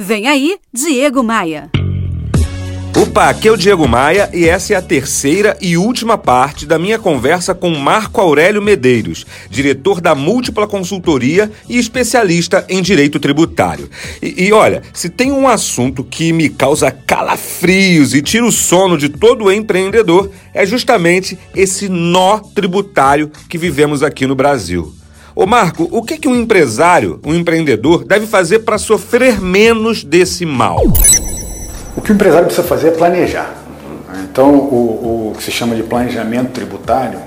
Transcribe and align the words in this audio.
Vem 0.00 0.28
aí, 0.28 0.56
Diego 0.72 1.24
Maia. 1.24 1.72
Opa, 2.96 3.28
aqui 3.28 3.48
é 3.48 3.50
o 3.50 3.56
Diego 3.56 3.88
Maia 3.88 4.30
e 4.32 4.48
essa 4.48 4.72
é 4.72 4.76
a 4.76 4.82
terceira 4.82 5.58
e 5.60 5.76
última 5.76 6.16
parte 6.16 6.66
da 6.66 6.78
minha 6.78 7.00
conversa 7.00 7.52
com 7.52 7.70
Marco 7.70 8.20
Aurélio 8.20 8.62
Medeiros, 8.62 9.26
diretor 9.50 10.00
da 10.00 10.14
Múltipla 10.14 10.68
Consultoria 10.68 11.50
e 11.68 11.78
especialista 11.78 12.64
em 12.68 12.80
direito 12.80 13.18
tributário. 13.18 13.90
E, 14.22 14.46
e, 14.46 14.52
olha, 14.52 14.82
se 14.92 15.08
tem 15.08 15.32
um 15.32 15.48
assunto 15.48 16.04
que 16.04 16.32
me 16.32 16.48
causa 16.48 16.92
calafrios 16.92 18.14
e 18.14 18.22
tira 18.22 18.46
o 18.46 18.52
sono 18.52 18.96
de 18.96 19.08
todo 19.08 19.50
empreendedor, 19.50 20.30
é 20.54 20.64
justamente 20.64 21.36
esse 21.56 21.88
nó 21.88 22.38
tributário 22.38 23.32
que 23.48 23.58
vivemos 23.58 24.04
aqui 24.04 24.28
no 24.28 24.36
Brasil. 24.36 24.94
Ô 25.40 25.46
Marco, 25.46 25.86
o 25.92 26.02
que, 26.02 26.18
que 26.18 26.26
um 26.26 26.34
empresário, 26.34 27.20
um 27.24 27.32
empreendedor, 27.32 28.04
deve 28.04 28.26
fazer 28.26 28.58
para 28.58 28.76
sofrer 28.76 29.40
menos 29.40 30.02
desse 30.02 30.44
mal? 30.44 30.82
O 31.96 32.00
que 32.00 32.10
o 32.10 32.12
empresário 32.12 32.46
precisa 32.46 32.66
fazer 32.66 32.88
é 32.88 32.90
planejar. 32.90 33.54
Então, 34.24 34.52
o, 34.52 35.30
o 35.30 35.36
que 35.36 35.44
se 35.44 35.52
chama 35.52 35.76
de 35.76 35.84
planejamento 35.84 36.50
tributário 36.50 37.20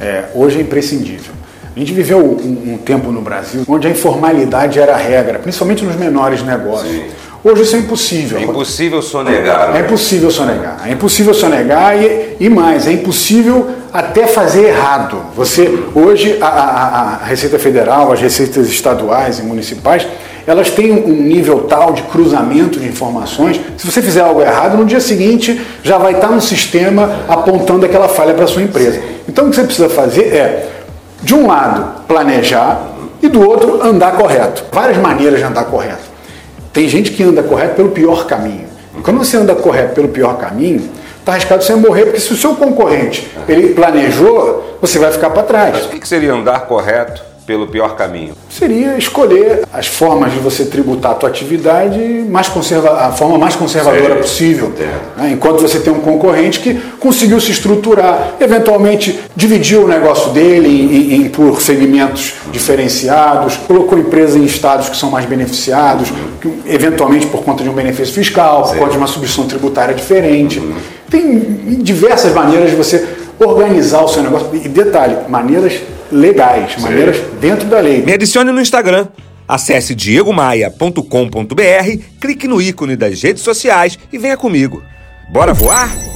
é, 0.00 0.24
hoje 0.34 0.58
é 0.58 0.62
imprescindível. 0.62 1.32
A 1.76 1.78
gente 1.78 1.92
viveu 1.92 2.18
um, 2.18 2.72
um, 2.72 2.78
tempo 2.78 3.12
no 3.12 3.22
Brasil 3.22 3.62
onde 3.68 3.86
a 3.86 3.90
informalidade 3.92 4.80
era 4.80 4.94
a 4.94 4.98
regra, 4.98 5.38
principalmente 5.38 5.84
nos 5.84 5.94
menores 5.94 6.42
negócios. 6.42 6.90
Sim. 6.90 7.04
Hoje 7.44 7.62
isso 7.62 7.74
é 7.74 7.78
impossível. 7.80 8.38
É 8.38 8.42
impossível 8.42 9.02
sonegar. 9.02 9.76
É 9.76 9.80
impossível 9.80 10.30
sonegar. 10.30 10.80
É 10.86 10.92
impossível 10.92 11.34
sonegar 11.34 12.00
e, 12.00 12.36
e 12.38 12.48
mais, 12.48 12.86
é 12.86 12.92
impossível 12.92 13.68
até 13.92 14.28
fazer 14.28 14.68
errado. 14.68 15.18
Você 15.34 15.82
hoje 15.92 16.38
a, 16.40 16.46
a, 16.46 17.00
a 17.22 17.24
Receita 17.24 17.58
Federal, 17.58 18.12
as 18.12 18.20
receitas 18.20 18.68
estaduais 18.68 19.40
e 19.40 19.42
municipais 19.42 20.06
elas 20.46 20.70
têm 20.70 20.92
um 20.92 21.12
nível 21.12 21.60
tal 21.68 21.92
de 21.92 22.02
cruzamento 22.02 22.78
de 22.78 22.86
informações. 22.86 23.60
Se 23.76 23.90
você 23.90 24.02
fizer 24.02 24.20
algo 24.20 24.40
errado, 24.40 24.76
no 24.76 24.84
dia 24.84 25.00
seguinte 25.00 25.60
já 25.82 25.98
vai 25.98 26.14
estar 26.14 26.28
no 26.28 26.40
sistema 26.40 27.24
apontando 27.28 27.86
aquela 27.86 28.08
falha 28.08 28.34
para 28.34 28.44
a 28.44 28.48
sua 28.48 28.62
empresa. 28.62 29.00
Então 29.28 29.46
o 29.46 29.50
que 29.50 29.56
você 29.56 29.64
precisa 29.64 29.88
fazer 29.88 30.34
é, 30.34 30.68
de 31.22 31.34
um 31.34 31.46
lado, 31.46 32.02
planejar 32.06 32.88
e 33.22 33.28
do 33.28 33.40
outro, 33.40 33.80
andar 33.82 34.12
correto. 34.16 34.64
Várias 34.72 34.98
maneiras 34.98 35.38
de 35.38 35.44
andar 35.44 35.64
correto. 35.64 36.11
Tem 36.72 36.88
gente 36.88 37.10
que 37.12 37.22
anda 37.22 37.42
correto 37.42 37.74
pelo 37.76 37.90
pior 37.90 38.26
caminho. 38.26 38.66
E 38.98 39.02
quando 39.02 39.18
você 39.18 39.36
anda 39.36 39.54
correto 39.54 39.94
pelo 39.94 40.08
pior 40.08 40.38
caminho, 40.38 40.90
está 41.18 41.32
arriscado 41.32 41.62
você 41.62 41.74
morrer, 41.74 42.04
porque 42.04 42.20
se 42.20 42.32
o 42.32 42.36
seu 42.36 42.54
concorrente 42.54 43.30
ele 43.48 43.74
planejou, 43.74 44.78
você 44.80 44.98
vai 44.98 45.12
ficar 45.12 45.30
para 45.30 45.42
trás. 45.42 45.74
Mas 45.74 45.86
o 45.86 45.88
que 45.88 46.08
seria 46.08 46.32
andar 46.32 46.60
correto? 46.66 47.31
Pelo 47.46 47.66
pior 47.66 47.96
caminho? 47.96 48.34
Seria 48.48 48.96
escolher 48.96 49.64
as 49.72 49.86
formas 49.86 50.32
de 50.32 50.38
você 50.38 50.64
tributar 50.64 51.12
a 51.12 51.14
tua 51.14 51.28
atividade 51.28 51.98
mais 52.28 52.48
conserva 52.48 53.06
a 53.06 53.12
forma 53.12 53.38
mais 53.38 53.56
conservadora 53.56 54.16
possível. 54.16 54.72
Né? 55.16 55.30
Enquanto 55.32 55.60
você 55.60 55.80
tem 55.80 55.92
um 55.92 56.00
concorrente 56.00 56.60
que 56.60 56.74
conseguiu 56.98 57.40
se 57.40 57.50
estruturar, 57.50 58.34
eventualmente 58.40 59.18
dividiu 59.34 59.84
o 59.84 59.88
negócio 59.88 60.30
dele 60.30 60.68
em, 60.68 61.14
em, 61.14 61.28
por 61.28 61.60
segmentos 61.60 62.34
diferenciados, 62.50 63.56
colocou 63.56 63.98
empresas 63.98 64.36
em 64.36 64.44
estados 64.44 64.88
que 64.88 64.96
são 64.96 65.10
mais 65.10 65.26
beneficiados, 65.26 66.12
que, 66.40 66.52
eventualmente 66.66 67.26
por 67.26 67.42
conta 67.42 67.62
de 67.62 67.68
um 67.68 67.74
benefício 67.74 68.14
fiscal, 68.14 68.62
por 68.62 68.76
conta 68.76 68.92
de 68.92 68.98
uma 68.98 69.06
substituição 69.06 69.46
tributária 69.46 69.94
diferente. 69.94 70.58
Uhum. 70.58 70.74
Tem 71.10 71.38
diversas 71.82 72.32
maneiras 72.32 72.70
de 72.70 72.76
você 72.76 73.06
organizar 73.46 74.02
o 74.02 74.08
seu 74.08 74.22
negócio. 74.22 74.54
E 74.54 74.68
detalhe, 74.68 75.16
maneiras 75.28 75.80
legais, 76.10 76.74
Sim. 76.74 76.82
maneiras 76.82 77.18
dentro 77.40 77.68
da 77.68 77.80
lei. 77.80 78.02
Me 78.02 78.12
adicione 78.12 78.52
no 78.52 78.60
Instagram. 78.60 79.08
Acesse 79.46 79.94
diegomaia.com.br, 79.94 82.02
clique 82.20 82.48
no 82.48 82.62
ícone 82.62 82.96
das 82.96 83.22
redes 83.22 83.42
sociais 83.42 83.98
e 84.12 84.18
venha 84.18 84.36
comigo. 84.36 84.82
Bora 85.30 85.52
voar? 85.52 86.11